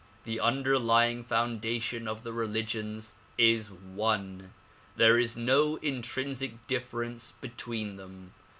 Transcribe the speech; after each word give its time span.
The 0.23 0.39
underlying 0.39 1.21
foundation 1.21 2.07
of 2.07 2.23
the 2.23 2.33
religions 2.33 3.13
is 3.37 3.69
one; 3.69 4.51
there 4.97 5.19
is 5.19 5.37
no 5.37 5.75
intrinsic 5.75 6.65
difference 6.65 7.33
between 7.39 7.97
them. 7.97 8.33